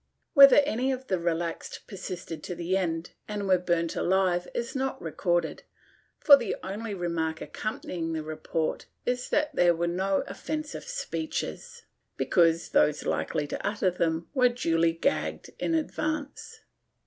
[0.33, 4.99] Whether any of the relaxed persisted to the end and were burnt alive is not
[4.99, 5.61] recorded,
[6.19, 11.83] for the only remark accompanying the report is that there were no offen sive speeches,
[12.17, 16.61] because those likely to utter them were duly gagged in advance.